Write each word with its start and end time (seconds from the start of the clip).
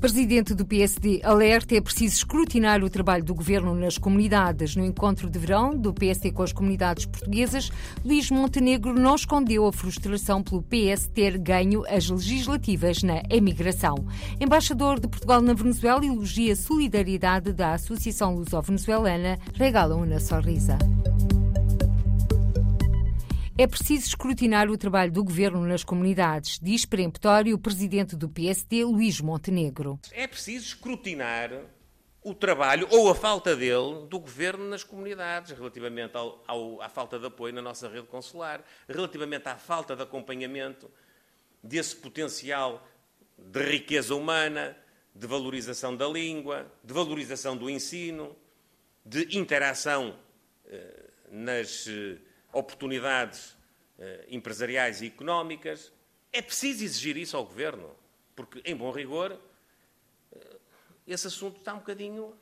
Presidente 0.00 0.54
do 0.54 0.64
PSD 0.64 1.20
alerta 1.24 1.74
é 1.74 1.80
preciso 1.80 2.14
escrutinar 2.14 2.84
o 2.84 2.88
trabalho 2.88 3.24
do 3.24 3.34
governo 3.34 3.74
nas 3.74 3.98
comunidades. 3.98 4.76
No 4.76 4.84
encontro 4.84 5.28
de 5.28 5.38
verão 5.40 5.76
do 5.76 5.92
PSD 5.92 6.30
com 6.30 6.44
as 6.44 6.52
comunidades 6.52 7.04
portuguesas, 7.04 7.70
Luís 8.04 8.30
Montenegro 8.30 8.94
não 8.94 9.16
escondeu 9.16 9.66
a 9.66 9.72
frustração 9.72 10.40
pelo 10.40 10.62
PS 10.62 11.08
ter 11.12 11.36
ganho 11.36 11.84
as 11.88 12.08
legislativas 12.08 13.02
na 13.02 13.22
emigração. 13.28 14.06
Embaixador 14.40 15.00
de 15.00 15.08
Portugal 15.08 15.42
na 15.42 15.52
Venezuela 15.52 16.06
elogia 16.06 16.52
a 16.52 16.56
solidariedade 16.56 17.52
da 17.52 17.74
Associação 17.74 18.36
Luso-Venezuelana, 18.36 19.36
regala 19.54 19.96
uma 19.96 20.20
sorrisa. 20.20 20.78
É 23.60 23.66
preciso 23.66 24.06
escrutinar 24.06 24.70
o 24.70 24.78
trabalho 24.78 25.10
do 25.10 25.24
governo 25.24 25.66
nas 25.66 25.82
comunidades, 25.82 26.60
diz 26.62 26.84
peremptório 26.84 27.56
o 27.56 27.58
presidente 27.58 28.14
do 28.14 28.28
PSD, 28.28 28.84
Luís 28.84 29.20
Montenegro. 29.20 29.98
É 30.12 30.28
preciso 30.28 30.64
escrutinar 30.64 31.50
o 32.22 32.32
trabalho 32.32 32.86
ou 32.88 33.10
a 33.10 33.16
falta 33.16 33.56
dele 33.56 34.06
do 34.08 34.20
governo 34.20 34.68
nas 34.68 34.84
comunidades, 34.84 35.58
relativamente 35.58 36.16
ao, 36.16 36.40
ao, 36.46 36.80
à 36.80 36.88
falta 36.88 37.18
de 37.18 37.26
apoio 37.26 37.52
na 37.52 37.60
nossa 37.60 37.88
rede 37.88 38.06
consular, 38.06 38.64
relativamente 38.88 39.48
à 39.48 39.56
falta 39.56 39.96
de 39.96 40.04
acompanhamento 40.04 40.88
desse 41.60 41.96
potencial 41.96 42.86
de 43.36 43.60
riqueza 43.60 44.14
humana, 44.14 44.76
de 45.12 45.26
valorização 45.26 45.96
da 45.96 46.06
língua, 46.06 46.72
de 46.84 46.94
valorização 46.94 47.56
do 47.56 47.68
ensino, 47.68 48.36
de 49.04 49.36
interação 49.36 50.16
eh, 50.66 51.10
nas 51.32 51.88
eh, 51.88 52.18
oportunidades 52.58 53.56
eh, 53.98 54.26
empresariais 54.30 55.00
e 55.02 55.06
económicas. 55.06 55.92
É 56.32 56.42
preciso 56.42 56.84
exigir 56.84 57.16
isso 57.16 57.36
ao 57.36 57.44
Governo, 57.44 57.90
porque, 58.36 58.60
em 58.64 58.76
bom 58.76 58.90
rigor, 58.90 59.38
eh, 60.32 60.56
esse 61.06 61.26
assunto 61.26 61.58
está 61.58 61.74
um 61.74 61.78
bocadinho. 61.78 62.34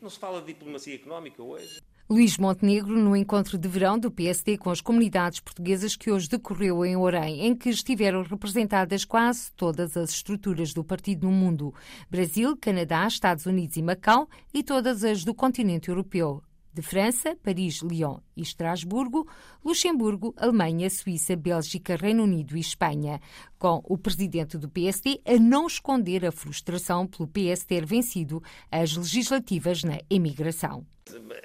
Não 0.00 0.10
se 0.10 0.18
fala 0.18 0.40
de 0.40 0.48
diplomacia 0.48 0.94
económica 0.94 1.42
hoje. 1.42 1.80
Luís 2.10 2.38
Montenegro, 2.38 2.96
no 2.96 3.14
encontro 3.14 3.58
de 3.58 3.68
verão 3.68 3.98
do 3.98 4.10
PSD 4.10 4.56
com 4.56 4.70
as 4.70 4.80
comunidades 4.80 5.40
portuguesas 5.40 5.94
que 5.94 6.10
hoje 6.10 6.26
decorreu 6.26 6.82
em 6.82 6.96
Orem, 6.96 7.46
em 7.46 7.54
que 7.54 7.68
estiveram 7.68 8.22
representadas 8.22 9.04
quase 9.04 9.52
todas 9.52 9.94
as 9.94 10.10
estruturas 10.10 10.72
do 10.72 10.82
partido 10.82 11.26
no 11.26 11.32
mundo: 11.32 11.74
Brasil, 12.08 12.56
Canadá, 12.56 13.06
Estados 13.06 13.44
Unidos 13.44 13.76
e 13.76 13.82
Macau 13.82 14.26
e 14.54 14.62
todas 14.62 15.04
as 15.04 15.22
do 15.22 15.34
continente 15.34 15.90
europeu 15.90 16.42
de 16.78 16.82
França, 16.82 17.36
Paris, 17.42 17.82
Lyon 17.82 18.18
e 18.36 18.42
Estrasburgo, 18.42 19.26
Luxemburgo, 19.64 20.32
Alemanha, 20.36 20.88
Suíça, 20.88 21.34
Bélgica, 21.34 21.96
Reino 21.96 22.22
Unido 22.22 22.56
e 22.56 22.60
Espanha, 22.60 23.20
com 23.58 23.82
o 23.84 23.98
presidente 23.98 24.56
do 24.56 24.68
PSD 24.68 25.20
a 25.24 25.36
não 25.40 25.66
esconder 25.66 26.24
a 26.24 26.30
frustração 26.30 27.04
pelo 27.04 27.28
PS 27.28 27.64
ter 27.64 27.84
vencido 27.84 28.40
as 28.70 28.96
legislativas 28.96 29.82
na 29.82 29.98
emigração. 30.08 30.86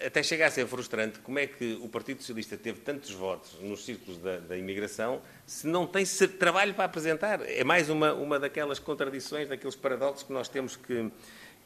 Até 0.05 0.21
chega 0.21 0.45
a 0.45 0.51
ser 0.51 0.67
frustrante 0.67 1.19
como 1.19 1.39
é 1.39 1.47
que 1.47 1.79
o 1.81 1.87
Partido 1.87 2.19
Socialista 2.19 2.57
teve 2.57 2.81
tantos 2.81 3.11
votos 3.11 3.57
nos 3.61 3.83
círculos 3.85 4.19
da, 4.19 4.37
da 4.39 4.57
imigração 4.57 5.21
se 5.47 5.65
não 5.65 5.87
tem 5.87 6.05
trabalho 6.37 6.73
para 6.73 6.83
apresentar. 6.83 7.41
É 7.41 7.63
mais 7.63 7.89
uma, 7.89 8.13
uma 8.13 8.37
daquelas 8.37 8.77
contradições, 8.77 9.47
daqueles 9.47 9.75
paradoxos 9.75 10.23
que 10.23 10.33
nós 10.33 10.49
temos 10.49 10.75
que, 10.75 11.09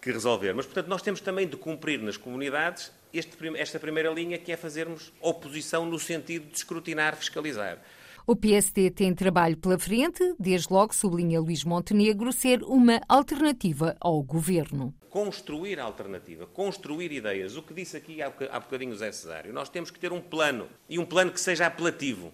que 0.08 0.13
resolver. 0.13 0.53
Mas, 0.53 0.66
portanto, 0.66 0.88
nós 0.88 1.02
temos 1.02 1.19
também 1.19 1.45
de 1.45 1.58
cumprir 1.58 2.02
nas 2.02 2.16
comunidades 2.16 2.91
este, 3.13 3.38
esta 3.58 3.77
primeira 3.77 4.09
linha, 4.09 4.38
que 4.38 4.52
é 4.52 4.58
fazermos 4.58 5.11
oposição 5.19 5.86
no 5.86 5.99
sentido 5.99 6.49
de 6.49 6.58
escrutinar, 6.58 7.16
fiscalizar. 7.16 7.77
O 8.25 8.36
PSD 8.36 8.89
tem 8.89 9.14
trabalho 9.14 9.58
pela 9.58 9.77
frente, 9.77 10.33
desde 10.39 10.71
logo, 10.71 10.93
sublinha 10.93 11.39
Luís 11.39 11.64
Montenegro, 11.64 12.32
ser 12.32 12.64
uma 12.64 13.02
alternativa 13.08 13.95
ao 13.99 14.21
governo. 14.21 14.93
Construir 15.09 15.80
alternativa, 15.80 16.45
construir 16.45 17.11
ideias. 17.11 17.55
O 17.55 17.64
que 17.64 17.73
disse 17.73 17.98
aqui 17.98 18.21
há 18.21 18.59
bocadinho 18.59 18.95
Zé 18.95 19.11
Cesário. 19.11 19.53
Nós 19.53 19.70
temos 19.70 19.92
que 19.92 19.99
ter 19.99 20.11
um 20.11 20.21
plano, 20.21 20.67
e 20.89 20.99
um 20.99 21.05
plano 21.05 21.32
que 21.32 21.39
seja 21.39 21.67
apelativo. 21.67 22.33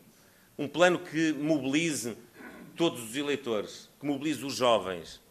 Um 0.57 0.67
plano 0.67 0.99
que 0.99 1.33
mobilize 1.33 2.15
todos 2.75 3.03
os 3.03 3.15
eleitores, 3.15 3.89
que 3.99 4.05
mobilize 4.05 4.43
os 4.43 4.55
jovens, 4.55 5.22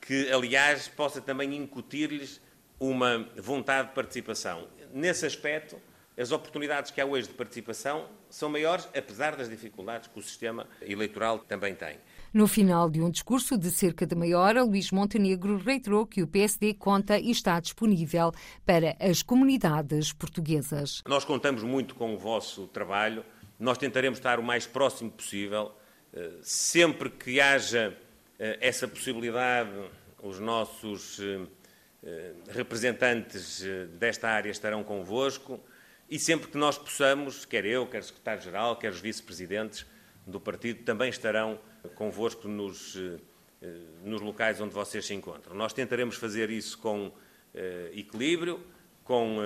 que, 0.00 0.30
aliás, 0.30 0.88
possa 0.88 1.20
também 1.20 1.54
incutir-lhes 1.54 2.40
uma 2.80 3.28
vontade 3.36 3.88
de 3.88 3.94
participação 3.94 4.68
nesse 4.92 5.26
aspecto, 5.26 5.76
as 6.16 6.32
oportunidades 6.32 6.90
que 6.90 7.00
há 7.00 7.06
hoje 7.06 7.28
de 7.28 7.34
participação 7.34 8.06
são 8.28 8.48
maiores, 8.48 8.88
apesar 8.96 9.36
das 9.36 9.48
dificuldades 9.48 10.08
que 10.08 10.18
o 10.18 10.22
sistema 10.22 10.66
eleitoral 10.82 11.38
também 11.38 11.74
tem. 11.74 11.96
No 12.34 12.48
final 12.48 12.90
de 12.90 13.00
um 13.00 13.08
discurso 13.08 13.56
de 13.56 13.70
cerca 13.70 14.04
de 14.04 14.16
meia 14.16 14.38
hora, 14.38 14.64
Luís 14.64 14.90
Montenegro 14.90 15.56
reiterou 15.56 16.04
que 16.06 16.22
o 16.22 16.26
PSD 16.26 16.74
conta 16.74 17.18
e 17.18 17.30
está 17.30 17.58
disponível 17.60 18.32
para 18.66 18.96
as 19.00 19.22
comunidades 19.22 20.12
portuguesas. 20.12 21.02
Nós 21.06 21.24
contamos 21.24 21.62
muito 21.62 21.94
com 21.94 22.14
o 22.14 22.18
vosso 22.18 22.66
trabalho, 22.66 23.24
nós 23.58 23.78
tentaremos 23.78 24.18
estar 24.18 24.40
o 24.40 24.42
mais 24.42 24.66
próximo 24.66 25.10
possível. 25.10 25.72
Eh, 26.12 26.32
sempre 26.42 27.10
que 27.10 27.40
haja 27.40 27.96
essa 28.38 28.86
possibilidade, 28.86 29.70
os 30.22 30.38
nossos 30.38 31.18
eh, 31.20 31.46
eh, 32.00 32.32
representantes 32.50 33.64
eh, 33.64 33.86
desta 33.86 34.28
área 34.28 34.50
estarão 34.50 34.84
convosco 34.84 35.60
e 36.08 36.16
sempre 36.16 36.48
que 36.48 36.56
nós 36.56 36.78
possamos, 36.78 37.44
quer 37.44 37.64
eu, 37.64 37.88
quer 37.88 37.98
o 37.98 38.04
secretário-geral, 38.04 38.76
quer 38.76 38.92
os 38.92 39.00
vice-presidentes 39.00 39.84
do 40.24 40.38
partido, 40.38 40.84
também 40.84 41.10
estarão 41.10 41.58
convosco 41.96 42.46
nos, 42.46 42.96
eh, 42.96 43.68
nos 44.04 44.20
locais 44.20 44.60
onde 44.60 44.72
vocês 44.72 45.04
se 45.06 45.12
encontram. 45.12 45.56
Nós 45.56 45.72
tentaremos 45.72 46.14
fazer 46.14 46.50
isso 46.50 46.78
com 46.78 47.12
equilíbrio, 47.92 48.64
com 49.02 49.38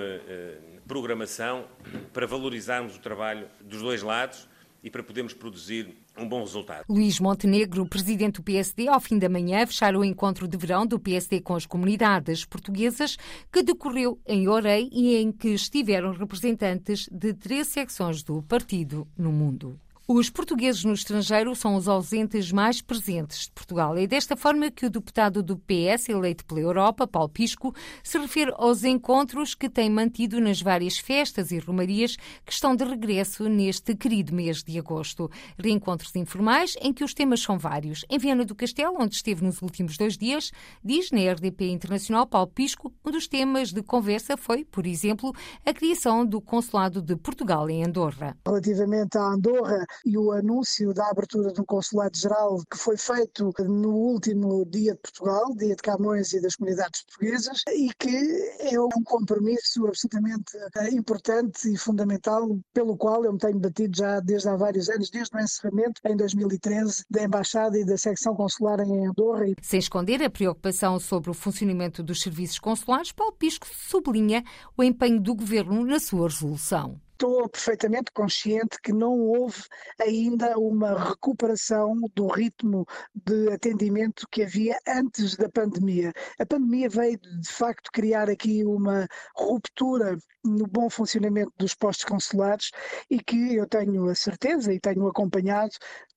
programação, 0.85 1.67
para 2.11 2.27
valorizarmos 2.27 2.95
o 2.95 2.99
trabalho 2.99 3.49
dos 3.61 3.81
dois 3.81 4.03
lados 4.03 4.47
e 4.83 4.89
para 4.89 5.01
podermos 5.01 5.33
produzir 5.33 5.95
um 6.17 6.27
bom 6.27 6.41
resultado. 6.41 6.85
Luís 6.89 7.19
Montenegro, 7.19 7.85
presidente 7.87 8.35
do 8.35 8.43
PSD, 8.43 8.87
ao 8.87 8.99
fim 8.99 9.17
da 9.17 9.29
manhã 9.29 9.65
fechar 9.65 9.95
o 9.95 10.03
encontro 10.03 10.47
de 10.47 10.57
verão 10.57 10.85
do 10.85 10.99
PSD 10.99 11.41
com 11.41 11.55
as 11.55 11.65
comunidades 11.65 12.45
portuguesas, 12.45 13.17
que 13.51 13.63
decorreu 13.63 14.19
em 14.25 14.47
Orei 14.47 14.89
e 14.91 15.15
em 15.15 15.31
que 15.31 15.49
estiveram 15.49 16.11
representantes 16.11 17.09
de 17.11 17.33
três 17.33 17.67
secções 17.67 18.23
do 18.23 18.41
partido 18.43 19.07
no 19.17 19.31
mundo. 19.31 19.79
Os 20.05 20.29
portugueses 20.29 20.83
no 20.83 20.91
estrangeiro 20.91 21.55
são 21.55 21.75
os 21.77 21.87
ausentes 21.87 22.51
mais 22.51 22.81
presentes 22.81 23.45
de 23.45 23.51
Portugal. 23.53 23.95
É 23.97 24.05
desta 24.05 24.35
forma 24.35 24.69
que 24.69 24.85
o 24.85 24.89
deputado 24.89 25.41
do 25.41 25.57
PS, 25.57 26.09
eleito 26.09 26.43
pela 26.43 26.59
Europa, 26.59 27.07
Paulo 27.07 27.29
Pisco, 27.29 27.73
se 28.03 28.17
refere 28.17 28.51
aos 28.57 28.83
encontros 28.83 29.55
que 29.55 29.69
tem 29.69 29.89
mantido 29.89 30.41
nas 30.41 30.61
várias 30.61 30.97
festas 30.97 31.51
e 31.51 31.57
romarias 31.57 32.17
que 32.45 32.51
estão 32.51 32.75
de 32.75 32.83
regresso 32.83 33.47
neste 33.47 33.95
querido 33.95 34.35
mês 34.35 34.61
de 34.61 34.77
agosto. 34.77 35.31
Reencontros 35.57 36.13
informais 36.17 36.75
em 36.81 36.91
que 36.91 37.05
os 37.05 37.13
temas 37.13 37.39
são 37.39 37.57
vários. 37.57 38.03
Em 38.09 38.17
Viana 38.17 38.43
do 38.43 38.55
Castelo, 38.55 38.97
onde 38.99 39.15
esteve 39.15 39.41
nos 39.45 39.61
últimos 39.61 39.95
dois 39.95 40.17
dias, 40.17 40.51
diz 40.83 41.11
na 41.11 41.31
RDP 41.31 41.71
Internacional 41.71 42.27
Paulo 42.27 42.51
Pisco, 42.53 42.93
um 43.05 43.11
dos 43.11 43.25
temas 43.25 43.71
de 43.71 43.81
conversa 43.81 44.35
foi, 44.35 44.65
por 44.65 44.85
exemplo, 44.85 45.33
a 45.65 45.73
criação 45.73 46.25
do 46.25 46.41
Consulado 46.41 47.01
de 47.01 47.15
Portugal 47.15 47.69
em 47.69 47.85
Andorra. 47.85 48.35
Relativamente 48.45 49.17
a 49.17 49.27
Andorra, 49.31 49.85
e 50.05 50.17
o 50.17 50.31
anúncio 50.31 50.93
da 50.93 51.09
abertura 51.09 51.51
de 51.51 51.61
um 51.61 51.65
consulado-geral 51.65 52.61
que 52.69 52.77
foi 52.77 52.97
feito 52.97 53.51
no 53.59 53.89
último 53.89 54.65
dia 54.65 54.93
de 54.93 54.99
Portugal, 54.99 55.53
dia 55.55 55.75
de 55.75 55.81
Camões 55.81 56.33
e 56.33 56.41
das 56.41 56.55
comunidades 56.55 57.03
portuguesas, 57.03 57.61
e 57.69 57.89
que 57.97 58.57
é 58.59 58.79
um 58.79 59.03
compromisso 59.03 59.85
absolutamente 59.87 60.57
eh, 60.75 60.89
importante 60.91 61.71
e 61.71 61.77
fundamental 61.77 62.57
pelo 62.73 62.97
qual 62.97 63.23
eu 63.23 63.33
me 63.33 63.39
tenho 63.39 63.59
batido 63.59 63.97
já 63.97 64.19
desde 64.19 64.49
há 64.49 64.55
vários 64.55 64.89
anos, 64.89 65.09
desde 65.09 65.35
o 65.35 65.39
encerramento 65.39 66.01
em 66.05 66.15
2013 66.15 67.05
da 67.09 67.23
Embaixada 67.23 67.77
e 67.77 67.85
da 67.85 67.97
secção 67.97 68.35
consular 68.35 68.79
em 68.79 69.07
Andorra. 69.07 69.45
Sem 69.61 69.79
esconder 69.79 70.21
a 70.23 70.29
preocupação 70.29 70.99
sobre 70.99 71.29
o 71.29 71.33
funcionamento 71.33 72.03
dos 72.03 72.21
serviços 72.21 72.59
consulares, 72.59 73.11
Paulo 73.11 73.33
Pisco 73.33 73.67
sublinha 73.67 74.43
o 74.77 74.83
empenho 74.83 75.19
do 75.19 75.35
governo 75.35 75.85
na 75.85 75.99
sua 75.99 76.27
resolução 76.27 77.02
estou 77.13 77.47
perfeitamente 77.47 78.11
consciente 78.11 78.81
que 78.81 78.91
não 78.91 79.17
houve 79.19 79.63
ainda 79.99 80.57
uma 80.57 81.09
recuperação 81.09 81.95
do 82.13 82.27
ritmo 82.27 82.85
de 83.15 83.49
atendimento 83.51 84.27
que 84.29 84.43
havia 84.43 84.77
antes 84.87 85.35
da 85.37 85.47
pandemia. 85.49 86.11
A 86.39 86.45
pandemia 86.45 86.89
veio 86.89 87.17
de 87.17 87.49
facto 87.49 87.91
criar 87.91 88.29
aqui 88.29 88.65
uma 88.65 89.07
ruptura 89.35 90.17
no 90.43 90.67
bom 90.67 90.89
funcionamento 90.89 91.53
dos 91.57 91.73
postos 91.73 92.05
consulares 92.05 92.71
e 93.09 93.19
que 93.19 93.55
eu 93.55 93.67
tenho 93.67 94.09
a 94.09 94.15
certeza 94.15 94.73
e 94.73 94.79
tenho 94.79 95.07
acompanhado 95.07 95.71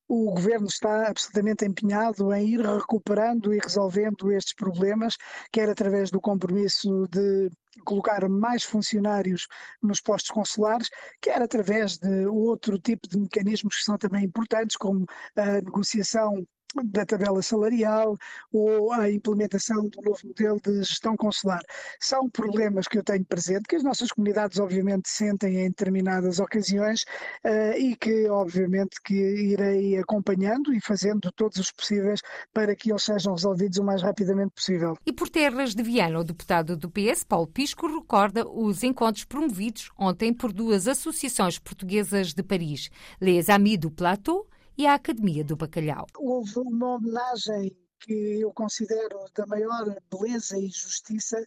o 0.09 0.33
governo 0.33 0.67
está 0.67 1.09
absolutamente 1.09 1.65
empenhado 1.65 2.33
em 2.33 2.49
ir 2.49 2.61
recuperando 2.61 3.53
e 3.53 3.59
resolvendo 3.59 4.31
estes 4.33 4.55
problemas, 4.55 5.17
quer 5.53 5.69
através 5.69 6.11
do 6.11 6.21
compromisso 6.21 7.07
de 7.11 7.51
colocar 7.85 8.29
mais 8.29 8.63
funcionários 8.65 9.47
nos 9.83 10.01
postos 10.01 10.31
consulares, 10.31 10.89
quer 11.21 11.43
através 11.43 11.99
de 11.99 12.27
outro 12.27 12.79
tipo 12.79 13.09
de 13.09 13.19
mecanismos 13.19 13.77
que 13.77 13.85
são 13.85 13.99
também 13.99 14.25
importantes, 14.25 14.77
como 14.77 15.05
a 15.37 15.61
negociação 15.61 16.47
da 16.85 17.07
tabela 17.07 17.43
salarial 17.43 18.17
ou 18.53 18.93
a 18.93 19.11
implementação 19.11 19.89
do 19.89 20.03
novo 20.03 20.19
modelo 20.25 20.61
de 20.61 20.83
gestão 20.83 21.17
consular. 21.17 21.61
São 22.01 22.29
problemas 22.29 22.89
que 22.89 22.99
eu 22.99 23.05
tenho 23.05 23.25
presente, 23.25 23.65
que 23.69 23.77
as 23.77 23.83
nossas 23.83 24.11
comunidades 24.11 24.59
obviamente 24.59 25.09
sentem 25.09 25.61
em 25.61 25.69
determinadas 25.69 26.39
ocasiões 26.39 27.03
uh, 27.45 27.77
e 27.79 27.97
que 27.97 28.29
obviamente 28.29 29.01
que 29.03 29.15
irei 29.15 29.99
acompanhando 29.99 30.73
e 30.75 30.81
fazendo 30.81 31.31
todos 31.33 31.59
os 31.59 31.71
possíveis 31.71 32.21
para 32.53 32.75
que 32.75 32.91
eles 32.91 33.03
sejam 33.03 33.35
resolvidos 33.35 33.79
o 33.79 33.85
mais 33.85 34.03
rapidamente 34.03 34.53
possível. 34.55 34.97
E 35.07 35.13
por 35.13 35.29
terras 35.29 35.75
de 35.75 35.83
Viana, 35.83 36.21
o 36.21 36.25
deputado 36.25 36.77
do 36.77 36.91
PS, 36.91 37.25
Paulo 37.25 37.47
Pisco, 37.47 37.87
recorda 37.87 38.47
os 38.49 38.83
encontros 38.83 39.25
promovidos 39.25 39.91
ontem 39.99 40.33
por 40.33 40.53
duas 40.53 40.89
associações 40.89 41.59
portuguesas 41.59 42.33
de 42.33 42.43
Paris, 42.43 42.91
Les 43.21 43.49
Amis 43.49 43.79
du 43.79 43.91
Plateau 43.91 44.47
e 44.77 44.87
a 44.87 44.95
Academia 44.95 45.45
do 45.45 45.57
Bacalhau. 45.57 46.07
Houve 46.19 46.59
uma 46.59 46.97
homenagem 46.97 47.77
que 48.01 48.41
eu 48.41 48.53
considero 48.53 49.19
da 49.35 49.47
maior 49.47 49.97
beleza 50.11 50.59
e 50.59 50.69
justiça, 50.69 51.43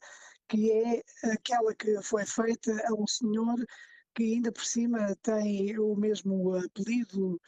que 0.48 0.72
é 0.72 1.04
aquela 1.32 1.76
que 1.76 2.02
foi 2.02 2.26
feita 2.26 2.72
a 2.88 2.94
um 2.94 3.06
senhor 3.06 3.56
que 4.16 4.24
ainda 4.24 4.52
por 4.52 4.66
cima 4.66 5.16
tem 5.22 5.78
o 5.80 5.96
mesmo 5.96 6.56
apelido 6.56 7.40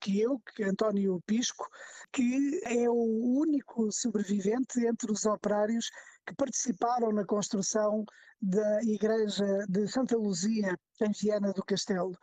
que 0.00 0.20
eu, 0.20 0.38
que 0.54 0.64
António 0.64 1.22
Pisco, 1.24 1.66
que 2.12 2.60
é 2.64 2.90
o 2.90 3.38
único 3.38 3.90
sobrevivente 3.90 4.84
entre 4.84 5.10
os 5.10 5.24
operários 5.24 5.90
que 6.26 6.34
participaram 6.34 7.12
na 7.12 7.24
construção 7.24 8.04
da 8.40 8.82
igreja 8.82 9.64
de 9.68 9.88
Santa 9.88 10.16
Luzia 10.16 10.78
em 11.00 11.12
Viana 11.12 11.52
do 11.52 11.64
Castelo. 11.64 12.16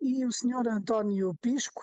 E 0.00 0.24
o 0.24 0.30
senhor 0.30 0.68
António 0.68 1.34
Pisco 1.40 1.82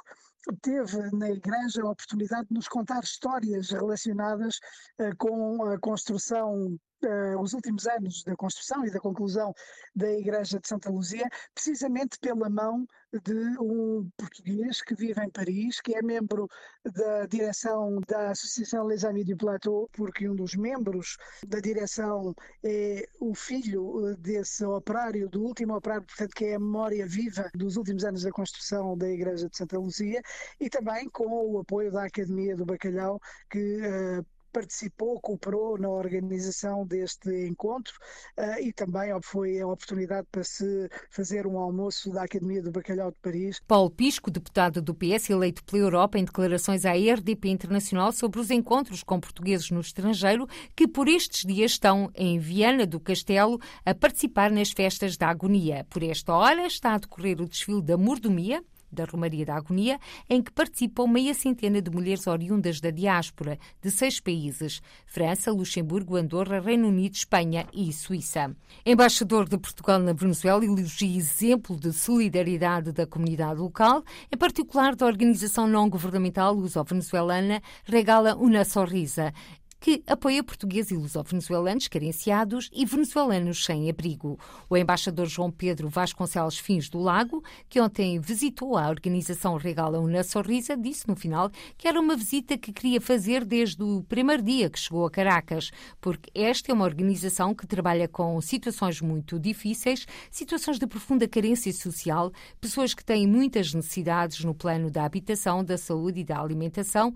teve 0.62 1.10
na 1.12 1.30
igreja 1.30 1.82
a 1.82 1.90
oportunidade 1.90 2.48
de 2.48 2.54
nos 2.54 2.68
contar 2.68 3.04
histórias 3.04 3.70
relacionadas 3.70 4.58
uh, 5.00 5.16
com 5.18 5.64
a 5.64 5.80
construção 5.80 6.78
uh, 7.04 7.42
os 7.42 7.54
últimos 7.54 7.86
anos 7.88 8.24
da 8.24 8.36
construção 8.36 8.86
e 8.86 8.92
da 8.92 9.00
conclusão 9.00 9.54
da 9.96 10.12
Igreja 10.12 10.60
de 10.60 10.68
Santa 10.68 10.90
Luzia, 10.90 11.28
precisamente 11.54 12.18
pela 12.20 12.50
mão 12.50 12.86
de 13.24 13.60
um 13.60 14.10
português 14.18 14.82
que 14.82 14.96
vive 14.96 15.22
em 15.22 15.30
Paris, 15.30 15.80
que 15.80 15.96
é 15.96 16.02
membro 16.02 16.50
da 16.84 17.26
direção 17.28 18.00
da 18.08 18.32
Associação 18.32 18.86
Les 18.86 19.06
Amis 19.06 19.26
du 19.26 19.38
Plateau, 19.38 19.90
porque 19.94 20.28
um 20.28 20.36
dos 20.36 20.56
membros 20.56 21.18
da 21.48 21.60
direção 21.60 22.34
é 22.64 23.08
o 23.20 23.34
filho 23.34 24.10
eh, 24.10 24.16
desse 24.18 24.66
operário, 24.66 25.30
do 25.30 25.44
último 25.44 25.76
operário, 25.76 26.06
portanto, 26.06 26.34
que 26.36 26.46
é 26.46 26.56
a 26.56 26.60
memória 26.60 27.08
viva 27.08 27.50
dos 27.54 27.78
últimos 27.78 28.04
anos 28.04 28.24
da 28.24 28.32
construção 28.32 28.98
da 28.98 29.10
Igreja 29.10 29.48
de 29.50 29.58
Santa 29.58 29.78
Luzia, 29.80 30.22
e 30.60 30.70
também 30.70 31.10
com 31.10 31.26
o 31.26 31.60
apoio 31.60 31.92
da 31.92 32.06
Academia 32.06 32.56
do 32.56 32.66
Bacalhau, 32.66 33.20
que 33.50 33.80
uh, 33.82 34.26
participou, 34.56 35.20
cooperou 35.20 35.78
na 35.78 35.90
organização 35.90 36.88
deste 36.88 37.30
encontro 37.46 37.94
uh, 38.40 38.62
e 38.62 38.72
também 38.72 39.12
foi 39.22 39.60
a 39.60 39.68
oportunidade 39.68 40.26
para 40.32 40.46
se 40.46 40.90
fazer 41.10 41.46
um 41.46 41.60
almoço 41.60 42.10
da 42.10 42.24
Academia 42.24 42.62
do 42.62 42.72
Bacalhau 42.72 43.12
de 43.12 43.18
Paris. 43.22 43.60
Paulo 43.68 43.90
Pisco, 43.90 44.32
deputado 44.32 44.82
do 44.82 44.96
PS 44.96 45.30
eleito 45.30 45.62
pela 45.66 45.84
Europa 45.84 46.18
em 46.18 46.24
declarações 46.24 46.86
à 46.86 46.94
RDP 46.94 47.50
Internacional 47.50 48.14
sobre 48.14 48.40
os 48.40 48.50
encontros 48.50 49.04
com 49.04 49.20
portugueses 49.20 49.70
no 49.72 49.82
estrangeiro 49.82 50.48
que 50.74 50.88
por 50.88 51.10
estes 51.10 51.44
dias 51.44 51.72
estão 51.72 52.10
em 52.16 52.40
Viana 52.40 52.86
do 52.86 52.98
Castelo 52.98 53.60
a 53.86 53.94
participar 53.94 54.50
nas 54.52 54.72
festas 54.72 55.18
da 55.18 55.28
agonia. 55.28 55.86
Por 55.90 56.02
esta 56.02 56.34
hora 56.34 56.66
está 56.66 56.94
a 56.94 56.98
decorrer 56.98 57.42
o 57.42 57.50
desfile 57.50 57.82
da 57.82 57.98
mordomia 57.98 58.64
da 58.92 59.06
Romaria 59.06 59.46
da 59.46 59.56
Agonia, 59.56 60.00
em 60.30 60.42
que 60.42 60.52
participam 60.52 61.08
meia 61.08 61.34
centena 61.34 61.82
de 61.82 61.92
mulheres 61.92 62.28
oriundas 62.28 62.80
da 62.80 62.90
diáspora 62.90 63.58
de 63.82 63.92
seis 63.92 64.20
países: 64.20 64.82
França, 65.06 65.52
Luxemburgo, 65.52 66.16
Andorra, 66.16 66.60
Reino 66.60 66.88
Unido, 66.88 67.16
Espanha 67.16 67.68
e 67.74 67.92
Suíça. 67.92 68.56
Embaixador 68.86 69.48
de 69.48 69.58
Portugal 69.58 70.00
na 70.00 70.14
Venezuela 70.14 70.64
elogia 70.64 71.18
exemplo 71.18 71.76
de 71.76 71.92
solidariedade 71.92 72.92
da 72.92 73.06
comunidade 73.06 73.60
local, 73.60 74.04
em 74.32 74.38
particular 74.38 74.96
da 74.96 75.06
organização 75.06 75.68
não-governamental 75.68 76.54
luso-venezuelana 76.54 77.62
Regala 77.86 78.36
Una 78.36 78.64
Sorrisa, 78.64 79.34
que 79.80 80.04
apoia 80.08 80.44
portugueses 80.44 80.92
e 80.92 80.96
luso-venezuelanos 80.96 81.88
carenciados 81.88 82.70
e 82.74 82.86
venezuelanos 82.86 83.64
sem 83.64 83.90
abrigo. 83.90 84.40
O 84.70 84.76
embaixador 84.76 85.28
João 85.28 85.52
Pedro 85.52 85.90
Vasconcelos 85.90 86.58
Fins 86.58 86.90
do 86.90 87.00
Lago, 87.00 87.44
que 87.70 87.80
ontem 87.80 88.20
visitou 88.20 88.78
a 88.78 88.90
organização 88.90 89.58
Regala 89.58 90.00
Una 90.00 90.24
Sorrisa, 90.24 90.76
disse 90.76 91.08
no 91.08 91.16
final 91.16 91.52
que 91.78 91.88
era 91.88 92.00
uma 92.00 92.16
visita 92.16 92.58
que 92.58 92.74
queria 92.74 93.00
fazer 93.00 93.46
desde 93.46 93.84
o 93.84 94.04
primeiro 94.04 94.42
dia 94.42 94.70
que 94.70 94.80
chegou 94.80 95.06
a 95.06 95.12
Caracas, 95.12 95.72
porque 96.02 96.30
esta 96.34 96.72
é 96.72 96.74
uma 96.74 96.86
organização 96.86 97.54
que 97.54 97.68
trabalha 97.68 98.08
com 98.08 98.40
situações 98.42 99.02
muito 99.02 99.40
difíceis, 99.40 100.06
situações 100.32 100.80
de 100.80 100.88
profunda 100.88 101.28
carência 101.28 101.72
social, 101.72 102.32
pessoas 102.60 102.94
que 102.94 103.06
têm 103.06 103.28
muitas 103.28 103.74
necessidades 103.74 104.44
no 104.44 104.56
plano 104.56 104.90
da 104.90 105.06
habitação, 105.06 105.64
da 105.64 105.78
saúde 105.78 106.22
e 106.22 106.24
da 106.24 106.40
alimentação 106.40 107.14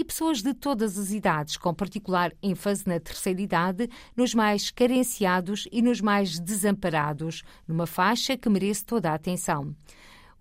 e 0.00 0.04
pessoas 0.04 0.40
de 0.40 0.54
todas 0.54 0.96
as 0.96 1.10
idades, 1.10 1.58
com 1.58 1.74
particular 1.74 2.32
ênfase 2.42 2.86
na 2.86 2.98
terceira 2.98 3.38
idade, 3.38 3.90
nos 4.16 4.34
mais 4.34 4.70
carenciados 4.70 5.68
e 5.70 5.82
nos 5.82 6.00
mais 6.00 6.38
desamparados, 6.40 7.42
numa 7.68 7.86
faixa 7.86 8.34
que 8.34 8.48
merece 8.48 8.82
toda 8.82 9.10
a 9.10 9.14
atenção. 9.14 9.76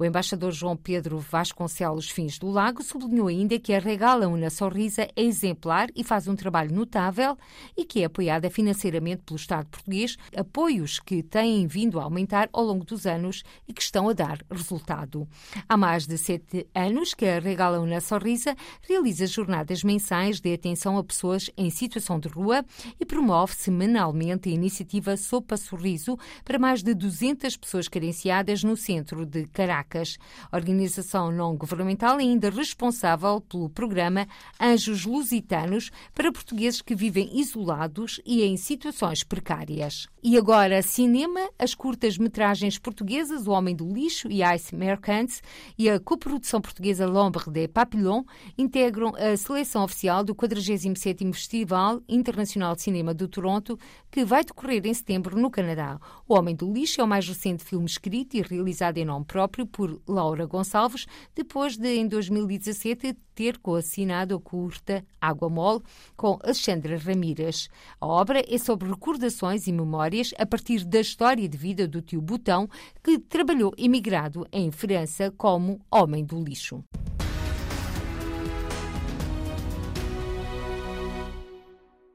O 0.02 0.06
embaixador 0.06 0.54
João 0.54 0.78
Pedro 0.78 1.20
Vasconcelos 1.20 2.10
Fins 2.10 2.40
do 2.40 2.48
Lago 2.50 2.82
sublinhou 2.82 3.28
ainda 3.28 3.60
que 3.60 3.74
a 3.74 3.80
Regala 3.80 4.30
Una 4.30 4.50
Sorrisa 4.50 5.06
é 5.14 5.22
exemplar 5.22 5.90
e 5.94 6.06
faz 6.06 6.26
um 6.26 6.38
trabalho 6.38 6.74
notável 6.74 7.38
e 7.76 7.84
que 7.84 8.02
é 8.02 8.06
apoiada 8.06 8.50
financeiramente 8.50 9.24
pelo 9.24 9.36
Estado 9.36 9.68
português, 9.68 10.16
apoios 10.34 11.02
que 11.02 11.22
têm 11.22 11.68
vindo 11.68 12.00
a 12.00 12.04
aumentar 12.04 12.48
ao 12.54 12.64
longo 12.64 12.86
dos 12.86 13.06
anos 13.06 13.44
e 13.68 13.74
que 13.74 13.82
estão 13.82 14.08
a 14.08 14.14
dar 14.14 14.40
resultado. 14.50 15.28
Há 15.68 15.76
mais 15.76 16.08
de 16.08 16.18
sete 16.18 16.66
anos 16.74 17.14
que 17.14 17.26
a 17.26 17.40
Regala 17.40 17.82
Una 17.82 18.00
Sorrisa 18.00 18.56
realiza 18.88 19.28
jornadas 19.28 19.84
mensais 19.84 20.40
de 20.40 20.54
atenção 20.54 20.98
a 20.98 21.04
pessoas 21.04 21.52
em 21.58 21.70
situação 21.70 22.22
de 22.22 22.30
rua 22.30 22.64
e 22.98 23.06
promove 23.06 23.54
semanalmente 23.54 24.48
a 24.48 24.54
iniciativa 24.54 25.18
Sopa 25.18 25.58
Sorriso 25.58 26.18
para 26.46 26.58
mais 26.58 26.82
de 26.82 26.94
200 26.94 27.58
pessoas 27.58 27.90
carenciadas 27.90 28.64
no 28.64 28.78
centro 28.78 29.26
de 29.26 29.46
Caracas. 29.48 29.89
Caracas. 29.90 30.18
A 30.52 30.56
organização 30.56 31.32
não-governamental 31.32 32.20
é 32.20 32.22
ainda 32.22 32.50
responsável 32.50 33.42
pelo 33.42 33.70
programa 33.70 34.28
Anjos 34.60 35.06
Lusitanos 35.06 35.90
para 36.14 36.32
portugueses 36.32 36.82
que 36.82 36.96
vivem 36.96 37.40
isolados 37.40 38.22
e 38.26 38.44
em 38.44 38.56
situações 38.56 39.24
precárias. 39.24 40.08
E 40.22 40.38
agora, 40.38 40.82
cinema, 40.82 41.50
as 41.58 41.74
curtas-metragens 41.74 42.78
portuguesas 42.78 43.48
O 43.48 43.52
Homem 43.52 43.76
do 43.76 43.92
Lixo 43.92 44.30
e 44.30 44.44
Ice 44.56 44.76
Mercants 44.76 45.42
e 45.78 45.90
a 45.90 46.00
coprodução 46.00 46.62
portuguesa 46.62 47.08
L'Ombre 47.08 47.50
des 47.50 47.68
Papillons 47.68 48.26
integram 48.58 49.14
a 49.16 49.36
seleção 49.38 49.84
oficial 49.84 50.24
do 50.24 50.36
47º 50.36 51.34
Festival 51.34 52.02
Internacional 52.08 52.76
de 52.76 52.82
Cinema 52.82 53.14
de 53.14 53.28
Toronto, 53.28 53.80
que 54.12 54.26
vai 54.26 54.44
decorrer 54.44 54.86
em 54.86 54.94
setembro 54.94 55.40
no 55.40 55.50
Canadá. 55.50 56.00
O 56.28 56.36
Homem 56.36 56.56
do 56.56 56.72
Lixo 56.72 57.02
é 57.02 57.04
o 57.04 57.08
mais 57.08 57.28
recente 57.28 57.64
filme 57.64 57.86
escrito 57.86 58.36
e 58.36 58.42
realizado 58.42 58.98
em 58.98 59.06
nome 59.06 59.26
próprio 59.26 59.66
por 59.66 60.02
Laura 60.08 60.46
Gonçalves, 60.46 61.06
depois 61.36 61.78
de, 61.78 61.96
em 61.96 62.08
2017, 62.08 63.16
ter 63.36 63.58
coassinado 63.60 64.36
a 64.36 64.40
curta 64.40 65.06
Água 65.22 65.50
Mole 65.50 65.82
com 66.18 66.40
Alexandra 66.44 66.98
Ramírez. 66.98 67.70
A 68.02 68.08
obra 68.08 68.44
é 68.48 68.58
sobre 68.58 68.90
recordações 68.90 69.68
e 69.68 69.72
memórias 69.72 70.34
a 70.38 70.46
partir 70.46 70.84
da 70.84 71.00
história 71.00 71.48
de 71.48 71.58
vida 71.58 71.88
do 71.88 72.02
tio 72.02 72.22
Botão, 72.22 72.68
que 73.04 73.18
trabalhou 73.18 73.74
emigrado 73.78 74.46
em 74.52 74.72
França 74.72 75.32
como 75.38 75.80
homem 75.90 76.26
do 76.26 76.44
lixo. 76.44 76.84